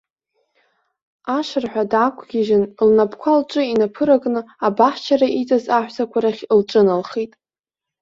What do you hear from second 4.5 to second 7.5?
абаҳчара иҵаз аҳәсақәа рахь лҿыналхеит.